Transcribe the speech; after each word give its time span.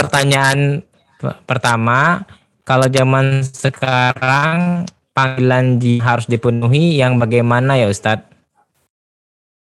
pertanyaan 0.00 0.80
pertama, 1.44 2.24
kalau 2.64 2.88
zaman 2.88 3.44
sekarang 3.44 4.88
panggilan 5.12 5.76
harus 6.00 6.24
dipenuhi 6.24 6.96
yang 6.96 7.20
bagaimana 7.20 7.76
ya 7.76 7.92
Ustadz? 7.92 8.32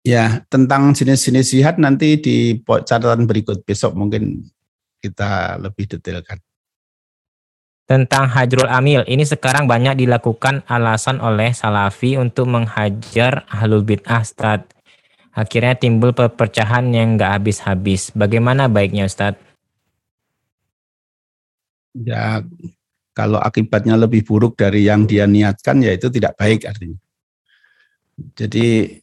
Ya, 0.06 0.46
tentang 0.46 0.94
jenis-jenis 0.94 1.52
jihad 1.52 1.76
nanti 1.82 2.16
di 2.22 2.62
catatan 2.62 3.26
berikut 3.26 3.66
besok 3.66 3.98
mungkin 3.98 4.46
kita 5.02 5.58
lebih 5.58 5.90
detailkan. 5.98 6.38
Tentang 7.88 8.28
hajrul 8.28 8.68
amil, 8.68 9.02
ini 9.08 9.24
sekarang 9.24 9.64
banyak 9.64 9.96
dilakukan 9.96 10.60
alasan 10.68 11.24
oleh 11.24 11.56
salafi 11.56 12.20
untuk 12.20 12.44
menghajar 12.48 13.48
ahlul 13.48 13.80
bid'ah 13.80 14.20
Ustaz. 14.20 14.68
Akhirnya 15.32 15.72
timbul 15.72 16.12
perpecahan 16.12 16.92
yang 16.92 17.16
nggak 17.16 17.40
habis-habis. 17.40 18.12
Bagaimana 18.12 18.68
baiknya 18.68 19.08
Ustaz? 19.08 19.40
Ya, 21.96 22.44
kalau 23.16 23.40
akibatnya 23.40 23.96
lebih 23.96 24.26
buruk 24.26 24.58
dari 24.58 24.86
yang 24.86 25.08
dia 25.08 25.24
niatkan, 25.24 25.80
ya 25.80 25.96
itu 25.96 26.12
tidak 26.12 26.36
baik 26.36 26.68
artinya. 26.68 26.98
Jadi 28.34 28.98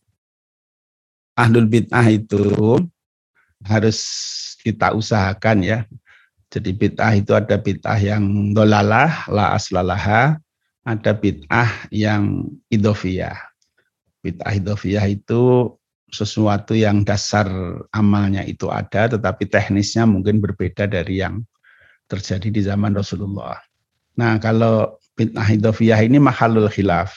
ahlul 1.35 1.67
bid'ah 1.67 2.07
itu 2.11 2.43
harus 3.63 3.99
kita 4.59 4.91
usahakan 4.91 5.63
ya 5.63 5.79
jadi 6.55 6.71
bid'ah 6.71 7.13
itu 7.19 7.35
ada 7.35 7.59
bid'ah 7.59 7.99
yang 7.99 8.55
dolalah, 8.55 9.27
la 9.27 9.59
aslalaha, 9.59 10.39
ada 10.87 11.11
bid'ah 11.11 11.91
yang 11.91 12.47
idofiyah. 12.71 13.35
Bid'ah 14.23 14.55
idofiyah 14.55 15.03
itu 15.11 15.73
sesuatu 16.07 16.71
yang 16.71 17.03
dasar 17.03 17.51
amalnya 17.91 18.47
itu 18.47 18.71
ada, 18.71 19.11
tetapi 19.11 19.51
teknisnya 19.51 20.07
mungkin 20.07 20.39
berbeda 20.39 20.87
dari 20.87 21.19
yang 21.19 21.43
terjadi 22.05 22.47
di 22.53 22.61
zaman 22.61 22.93
Rasulullah. 22.93 23.57
Nah 24.15 24.37
kalau 24.39 24.97
bid'ah 25.17 25.47
idofiyah 25.55 25.99
ini 26.05 26.21
mahalul 26.21 26.69
khilaf. 26.69 27.15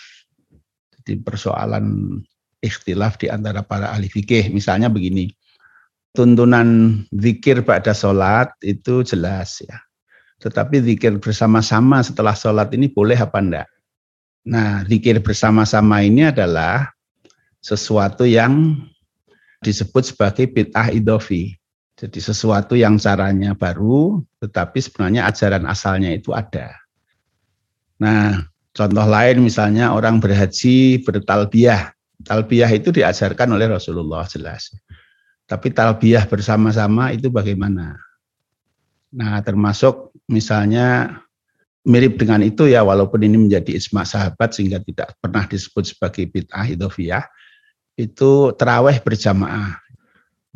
Jadi 0.99 1.21
persoalan 1.23 2.19
ikhtilaf 2.63 3.17
di 3.21 3.31
antara 3.31 3.63
para 3.63 3.95
ahli 3.95 4.11
fikih. 4.11 4.51
Misalnya 4.51 4.91
begini, 4.91 5.31
tuntunan 6.13 7.01
zikir 7.15 7.63
pada 7.63 7.95
sholat 7.95 8.51
itu 8.65 9.07
jelas 9.07 9.63
ya. 9.63 9.79
Tetapi 10.39 10.83
zikir 10.87 11.19
bersama-sama 11.19 11.99
setelah 12.03 12.35
sholat 12.35 12.71
ini 12.75 12.87
boleh 12.87 13.19
apa 13.19 13.39
enggak? 13.43 13.69
Nah, 14.47 14.87
zikir 14.87 15.19
bersama-sama 15.19 16.01
ini 16.07 16.31
adalah 16.31 16.95
sesuatu 17.59 18.23
yang 18.23 18.79
disebut 19.61 20.15
sebagai 20.15 20.47
bid'ah 20.47 20.95
idofi. 20.95 21.58
Jadi 21.99 22.23
sesuatu 22.23 22.79
yang 22.79 22.95
caranya 22.95 23.59
baru, 23.59 24.23
tetapi 24.39 24.79
sebenarnya 24.79 25.27
ajaran 25.27 25.67
asalnya 25.67 26.15
itu 26.15 26.31
ada. 26.31 26.71
Nah, 27.99 28.47
contoh 28.71 29.03
lain 29.03 29.43
misalnya 29.43 29.91
orang 29.91 30.23
berhaji 30.23 31.03
bertalbiyah. 31.03 31.91
Talbiyah 32.23 32.71
itu 32.71 32.95
diajarkan 32.95 33.51
oleh 33.51 33.67
Rasulullah 33.67 34.23
jelas. 34.31 34.71
Tapi 35.51 35.75
talbiyah 35.75 36.23
bersama-sama 36.31 37.11
itu 37.11 37.35
bagaimana? 37.35 37.99
Nah, 39.11 39.43
termasuk 39.43 40.15
misalnya 40.31 41.19
mirip 41.83 42.15
dengan 42.15 42.47
itu 42.47 42.71
ya, 42.71 42.87
walaupun 42.87 43.27
ini 43.27 43.49
menjadi 43.49 43.75
isma 43.75 44.07
sahabat 44.07 44.55
sehingga 44.55 44.79
tidak 44.87 45.19
pernah 45.19 45.51
disebut 45.51 45.83
sebagai 45.83 46.31
bid'ah 46.31 46.69
idofiyah, 46.69 47.27
itu 47.99 48.55
teraweh 48.55 49.03
berjamaah. 49.03 49.88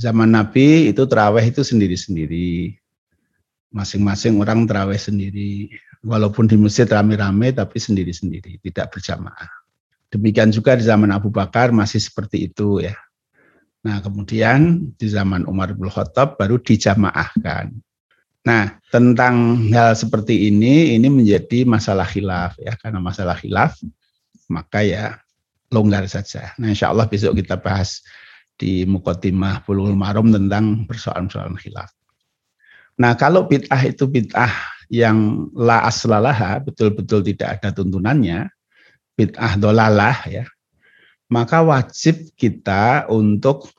Zaman 0.00 0.32
Nabi 0.32 0.88
itu 0.92 1.02
teraweh 1.04 1.44
itu 1.44 1.60
sendiri-sendiri. 1.60 2.76
Masing-masing 3.72 4.36
orang 4.40 4.64
teraweh 4.68 5.00
sendiri. 5.00 5.72
Walaupun 6.02 6.50
di 6.50 6.58
masjid 6.58 6.88
rame-rame 6.88 7.54
tapi 7.54 7.78
sendiri-sendiri, 7.78 8.58
tidak 8.58 8.90
berjamaah. 8.90 9.50
Demikian 10.10 10.50
juga 10.52 10.74
di 10.74 10.84
zaman 10.84 11.08
Abu 11.14 11.30
Bakar 11.30 11.70
masih 11.70 12.02
seperti 12.02 12.50
itu 12.50 12.82
ya. 12.82 12.98
Nah, 13.82 13.98
kemudian 14.02 14.90
di 14.94 15.06
zaman 15.10 15.42
Umar 15.46 15.74
bin 15.74 15.90
Khattab 15.90 16.38
baru 16.38 16.58
dijamaahkan. 16.58 17.74
Nah, 18.42 18.78
tentang 18.90 19.58
hal 19.70 19.94
seperti 19.94 20.50
ini, 20.50 20.98
ini 20.98 21.06
menjadi 21.06 21.62
masalah 21.62 22.06
khilaf 22.06 22.58
ya, 22.58 22.74
karena 22.78 22.98
masalah 22.98 23.38
khilaf, 23.38 23.78
maka 24.50 24.82
ya 24.82 25.18
longgar 25.70 26.06
saja. 26.10 26.50
Nah, 26.58 26.74
insya 26.74 26.90
Allah 26.90 27.06
besok 27.06 27.38
kita 27.38 27.58
bahas 27.58 28.02
di 28.62 28.86
Mukotimah 28.86 29.66
Bulughul 29.66 29.98
Marum 29.98 30.30
tentang 30.30 30.86
persoalan-persoalan 30.86 31.58
khilaf. 31.58 31.90
Nah, 33.02 33.18
kalau 33.18 33.50
bid'ah 33.50 33.82
itu 33.82 34.06
bid'ah 34.06 34.54
yang 34.86 35.50
la 35.58 35.82
aslalaha, 35.82 36.62
betul-betul 36.62 37.26
tidak 37.26 37.58
ada 37.58 37.74
tuntunannya, 37.74 38.46
bid'ah 39.18 39.58
dolalah 39.58 40.14
ya, 40.30 40.46
maka 41.26 41.58
wajib 41.66 42.30
kita 42.38 43.10
untuk 43.10 43.74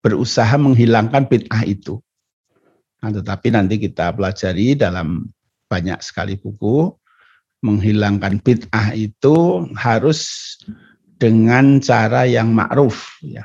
berusaha 0.00 0.56
menghilangkan 0.56 1.28
bid'ah 1.28 1.68
itu. 1.68 2.00
Nah, 3.04 3.12
tetapi 3.12 3.52
nanti 3.52 3.76
kita 3.76 4.16
pelajari 4.16 4.80
dalam 4.80 5.28
banyak 5.68 6.00
sekali 6.00 6.40
buku, 6.40 6.88
menghilangkan 7.60 8.40
bid'ah 8.40 8.96
itu 8.96 9.68
harus 9.76 10.56
dengan 11.20 11.84
cara 11.84 12.24
yang 12.24 12.56
ma'ruf 12.56 13.20
ya. 13.20 13.44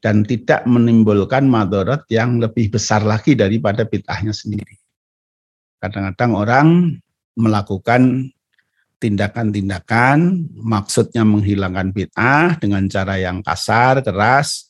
Dan 0.00 0.24
tidak 0.24 0.64
menimbulkan 0.64 1.44
madorot 1.44 2.08
yang 2.08 2.40
lebih 2.40 2.72
besar 2.72 3.04
lagi 3.04 3.36
daripada 3.36 3.84
bid'ahnya 3.84 4.32
sendiri. 4.32 4.80
Kadang-kadang 5.76 6.32
orang 6.32 6.68
melakukan 7.36 8.32
tindakan-tindakan 9.00 10.48
maksudnya 10.60 11.24
menghilangkan 11.24 11.92
bid'ah 11.92 12.56
dengan 12.60 12.88
cara 12.88 13.16
yang 13.16 13.40
kasar, 13.44 14.00
keras. 14.04 14.68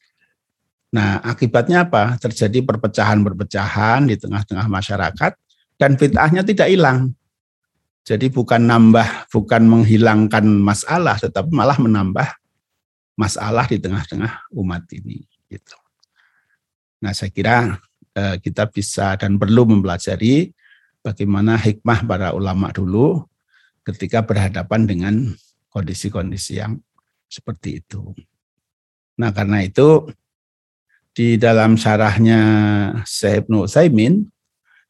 Nah, 0.90 1.22
akibatnya 1.22 1.86
apa? 1.86 2.18
Terjadi 2.18 2.66
perpecahan-perpecahan 2.66 4.10
di 4.10 4.18
tengah-tengah 4.18 4.66
masyarakat 4.66 5.32
dan 5.78 5.94
bid'ahnya 5.94 6.42
tidak 6.42 6.70
hilang. 6.70 7.14
Jadi 8.02 8.26
bukan 8.32 8.66
nambah, 8.66 9.30
bukan 9.30 9.62
menghilangkan 9.66 10.42
masalah, 10.42 11.14
tetapi 11.22 11.54
malah 11.54 11.78
menambah 11.78 12.39
masalah 13.20 13.68
di 13.68 13.76
tengah-tengah 13.76 14.48
umat 14.56 14.88
ini. 14.96 15.20
Gitu. 15.44 15.76
Nah, 17.04 17.12
saya 17.12 17.28
kira 17.28 17.76
eh, 18.16 18.40
kita 18.40 18.72
bisa 18.72 19.20
dan 19.20 19.36
perlu 19.36 19.68
mempelajari 19.68 20.56
bagaimana 21.04 21.60
hikmah 21.60 22.08
para 22.08 22.28
ulama 22.32 22.72
dulu 22.72 23.28
ketika 23.84 24.24
berhadapan 24.24 24.88
dengan 24.88 25.14
kondisi-kondisi 25.68 26.64
yang 26.64 26.80
seperti 27.28 27.84
itu. 27.84 28.16
Nah, 29.20 29.36
karena 29.36 29.60
itu 29.60 30.08
di 31.12 31.36
dalam 31.36 31.76
syarahnya 31.76 32.40
Syekh 33.04 33.44
Ibnu 33.44 33.68
Utsaimin, 33.68 34.24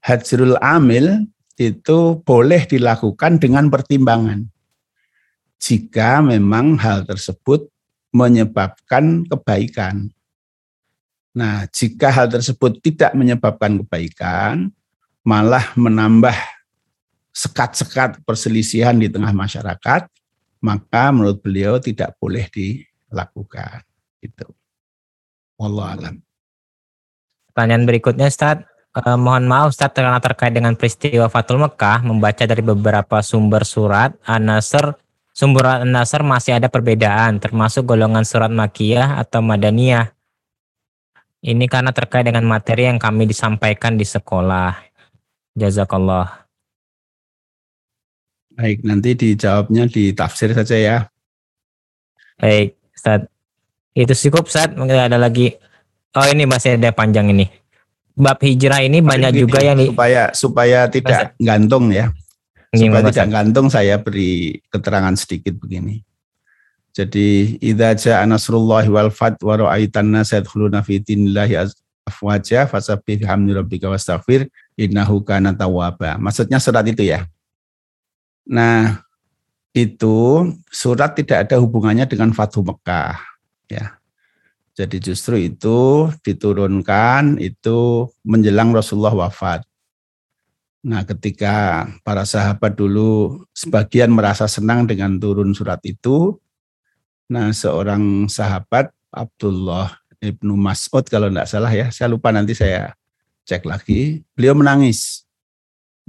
hajrul 0.06 0.54
amil 0.62 1.26
itu 1.60 2.20
boleh 2.24 2.64
dilakukan 2.64 3.36
dengan 3.36 3.68
pertimbangan. 3.68 4.48
Jika 5.60 6.24
memang 6.24 6.80
hal 6.80 7.04
tersebut 7.04 7.68
menyebabkan 8.10 9.26
kebaikan. 9.26 10.10
Nah, 11.30 11.66
jika 11.70 12.10
hal 12.10 12.26
tersebut 12.26 12.82
tidak 12.82 13.14
menyebabkan 13.14 13.78
kebaikan, 13.82 14.74
malah 15.22 15.62
menambah 15.78 16.34
sekat-sekat 17.30 18.18
perselisihan 18.26 18.98
di 18.98 19.06
tengah 19.06 19.30
masyarakat, 19.30 20.10
maka 20.58 21.02
menurut 21.14 21.38
beliau 21.38 21.78
tidak 21.78 22.18
boleh 22.18 22.50
dilakukan. 22.50 23.86
Itu. 24.18 24.50
Allah 25.62 25.86
alam. 25.94 26.14
Pertanyaan 27.54 27.86
berikutnya, 27.86 28.26
Ustaz. 28.26 28.66
Eh, 28.90 29.14
mohon 29.14 29.46
maaf 29.46 29.70
Ustaz 29.70 29.94
karena 29.94 30.18
terkait 30.18 30.50
dengan 30.50 30.74
peristiwa 30.74 31.30
Fatul 31.30 31.62
Mekah 31.62 32.02
membaca 32.02 32.42
dari 32.42 32.58
beberapa 32.58 33.22
sumber 33.22 33.62
surat 33.62 34.18
An-Nasr 34.26 34.98
sumber 35.40 35.80
An-Nasr 35.80 36.20
masih 36.20 36.60
ada 36.60 36.68
perbedaan 36.68 37.40
termasuk 37.40 37.88
golongan 37.88 38.28
surat 38.28 38.52
Makiyah 38.52 39.16
atau 39.16 39.40
Madaniyah. 39.40 40.12
Ini 41.40 41.64
karena 41.64 41.96
terkait 41.96 42.28
dengan 42.28 42.44
materi 42.44 42.84
yang 42.84 43.00
kami 43.00 43.24
disampaikan 43.24 43.96
di 43.96 44.04
sekolah. 44.04 44.76
Jazakallah. 45.56 46.44
Baik, 48.52 48.84
nanti 48.84 49.16
dijawabnya 49.16 49.88
di 49.88 50.12
tafsir 50.12 50.52
saja 50.52 50.76
ya. 50.76 50.98
Baik, 52.36 52.76
Ustaz. 52.92 53.24
Itu 53.96 54.12
cukup, 54.12 54.52
Ustaz. 54.52 54.76
Mungkin 54.76 55.08
ada 55.08 55.16
lagi. 55.16 55.56
Oh, 56.12 56.28
ini 56.28 56.44
masih 56.44 56.76
ada 56.76 56.92
panjang 56.92 57.32
ini. 57.32 57.48
Bab 58.12 58.36
hijrah 58.44 58.84
ini 58.84 59.00
banyak 59.00 59.32
gini, 59.32 59.40
juga 59.48 59.64
yang 59.64 59.80
supaya 59.80 60.22
supaya 60.36 60.78
tidak 60.92 61.32
Masa? 61.32 61.40
gantung 61.40 61.88
ya. 61.88 62.12
Supaya 62.70 63.10
tidak 63.10 63.28
gantung 63.34 63.66
saya 63.66 63.98
beri 63.98 64.62
keterangan 64.70 65.14
sedikit 65.18 65.58
begini. 65.58 66.06
Jadi 66.90 67.58
idza 67.62 67.94
jaa 67.94 68.26
nasrullahi 68.26 68.90
wal 68.90 69.10
fath 69.14 69.38
wa 69.42 69.54
ra'aitan 69.58 70.10
nas 70.10 70.34
yadkhuluna 70.34 70.82
fi 70.82 70.98
dinillahi 70.98 71.58
afwaja 72.06 72.66
fasabbih 72.66 73.22
bihamdi 73.22 73.54
rabbika 73.54 73.86
wastaghfir 73.86 74.50
innahu 74.74 75.22
kana 75.22 75.54
tawwaba. 75.54 76.18
Maksudnya 76.18 76.58
surat 76.58 76.82
itu 76.86 77.06
ya. 77.06 77.26
Nah, 78.46 79.06
itu 79.70 80.50
surat 80.66 81.14
tidak 81.14 81.46
ada 81.46 81.62
hubungannya 81.62 82.06
dengan 82.10 82.34
Fathu 82.34 82.66
Mekah 82.66 83.18
ya. 83.70 83.98
Jadi 84.74 84.98
justru 84.98 85.38
itu 85.38 86.10
diturunkan 86.26 87.38
itu 87.38 88.10
menjelang 88.26 88.74
Rasulullah 88.74 89.14
wafat. 89.14 89.62
Nah, 90.80 91.04
ketika 91.04 91.84
para 92.00 92.24
sahabat 92.24 92.72
dulu 92.72 93.44
sebagian 93.52 94.08
merasa 94.08 94.48
senang 94.48 94.88
dengan 94.88 95.20
turun 95.20 95.52
surat 95.52 95.80
itu, 95.84 96.40
nah 97.28 97.52
seorang 97.52 98.26
sahabat 98.32 98.88
Abdullah 99.12 100.00
ibnu 100.24 100.56
Mas'ud 100.56 101.04
kalau 101.04 101.28
tidak 101.28 101.48
salah 101.52 101.72
ya, 101.72 101.92
saya 101.92 102.08
lupa 102.08 102.32
nanti 102.32 102.56
saya 102.56 102.96
cek 103.44 103.68
lagi, 103.68 104.24
beliau 104.32 104.56
menangis. 104.56 105.28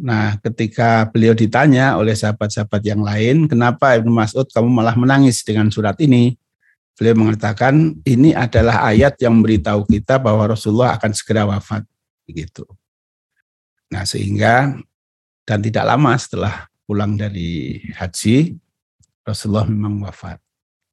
Nah, 0.02 0.40
ketika 0.42 1.06
beliau 1.12 1.36
ditanya 1.36 2.00
oleh 2.00 2.16
sahabat-sahabat 2.18 2.82
yang 2.82 3.06
lain, 3.06 3.46
kenapa 3.46 3.94
Ibnu 4.02 4.10
Mas'ud 4.10 4.50
kamu 4.50 4.66
malah 4.66 4.98
menangis 4.98 5.46
dengan 5.46 5.70
surat 5.70 5.94
ini? 6.02 6.40
Beliau 6.98 7.14
mengatakan 7.14 8.02
ini 8.02 8.34
adalah 8.34 8.82
ayat 8.90 9.14
yang 9.22 9.38
memberitahu 9.38 9.86
kita 9.86 10.18
bahwa 10.18 10.50
Rasulullah 10.50 10.98
akan 10.98 11.12
segera 11.14 11.46
wafat. 11.46 11.86
Begitu. 12.26 12.66
Nah, 13.92 14.08
sehingga 14.08 14.80
dan 15.44 15.60
tidak 15.60 15.84
lama 15.84 16.16
setelah 16.16 16.72
pulang 16.88 17.20
dari 17.20 17.84
haji, 17.92 18.56
Rasulullah 19.28 19.68
memang 19.68 20.08
wafat. 20.08 20.40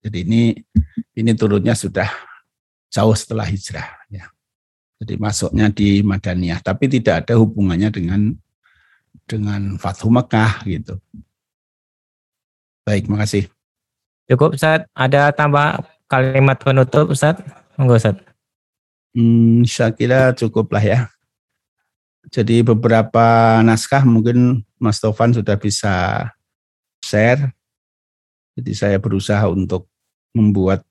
Jadi 0.03 0.27
ini 0.27 0.43
ini 1.15 1.33
turunnya 1.35 1.75
sudah 1.79 2.11
jauh 2.91 3.15
setelah 3.15 3.47
hijrah. 3.47 3.87
Ya. 4.11 4.31
Jadi 4.99 5.15
masuknya 5.15 5.71
di 5.71 6.03
Madaniyah, 6.03 6.59
tapi 6.59 6.91
tidak 6.91 7.27
ada 7.27 7.39
hubungannya 7.39 7.91
dengan 7.95 8.35
dengan 9.29 9.79
Fathu 9.79 10.11
Mekah 10.11 10.67
gitu. 10.67 10.99
Baik, 12.83 13.07
makasih. 13.07 13.47
Cukup 14.27 14.57
Ustaz, 14.57 14.89
ada 14.97 15.31
tambah 15.31 15.85
kalimat 16.09 16.57
penutup 16.59 17.13
Ustaz? 17.13 17.39
Monggo 17.77 18.01
Ustaz. 18.01 18.17
Hmm, 19.13 19.63
saya 19.69 19.93
kira 19.93 20.33
cukup 20.35 20.73
lah 20.73 20.85
ya. 20.85 21.01
Jadi 22.29 22.67
beberapa 22.67 23.59
naskah 23.63 24.03
mungkin 24.03 24.67
Mas 24.77 24.99
Tovan 24.99 25.31
sudah 25.33 25.55
bisa 25.55 26.27
share. 27.01 27.55
Jadi 28.59 28.73
saya 28.75 28.99
berusaha 28.99 29.47
untuk 29.47 29.87
membuat 30.35 30.83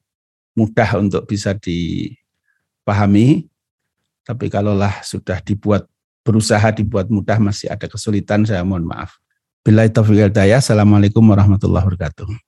mudah 0.56 0.98
untuk 0.98 1.28
bisa 1.28 1.54
dipahami. 1.54 3.52
Tapi 4.24 4.46
kalaulah 4.52 5.04
sudah 5.04 5.40
dibuat 5.44 5.88
berusaha 6.28 6.76
dibuat 6.76 7.08
mudah 7.08 7.40
masih 7.40 7.72
ada 7.72 7.88
kesulitan, 7.88 8.44
saya 8.44 8.60
mohon 8.68 8.84
maaf. 8.84 9.16
Bila 9.64 9.88
itu 9.88 10.04
Assalamualaikum 10.04 11.24
warahmatullahi 11.24 11.88
wabarakatuh. 11.88 12.47